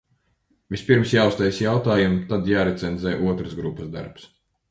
[0.75, 4.27] Vispirms jāuztaisa jautājumi, tad jārecenzē otras grupas darbs.